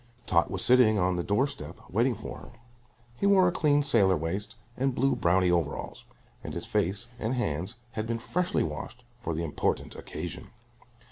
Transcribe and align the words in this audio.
Tot 0.25 0.49
was 0.49 0.65
sitting 0.65 0.97
on 0.97 1.15
the 1.15 1.23
door 1.23 1.45
step 1.45 1.79
waiting 1.87 2.15
for 2.15 2.39
her. 2.39 2.51
He 3.17 3.27
wore 3.27 3.47
a 3.47 3.51
clean 3.51 3.83
sailor 3.83 4.17
waist 4.17 4.55
and 4.75 4.95
blue 4.95 5.15
brownie 5.15 5.51
overalls, 5.51 6.05
and 6.43 6.55
his 6.55 6.65
face 6.65 7.07
and 7.19 7.35
hands 7.35 7.75
had 7.91 8.07
been 8.07 8.17
freshly 8.17 8.63
washed 8.63 9.03
for 9.21 9.35
the 9.35 9.43
important 9.43 9.93
occasion. 9.93 10.49